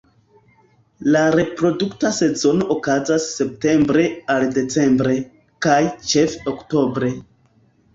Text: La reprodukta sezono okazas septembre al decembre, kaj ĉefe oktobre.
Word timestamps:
La 1.15 1.21
reprodukta 1.39 2.11
sezono 2.21 2.67
okazas 2.77 3.29
septembre 3.37 4.09
al 4.37 4.49
decembre, 4.59 5.19
kaj 5.69 5.81
ĉefe 6.13 6.47
oktobre. 6.59 7.17